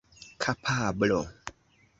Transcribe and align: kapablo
kapablo 0.41 1.21